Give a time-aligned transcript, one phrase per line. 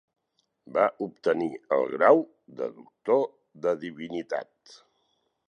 [0.77, 2.23] Va obtenir el grau
[2.63, 3.23] de Doctor
[3.67, 4.77] de Divinitat.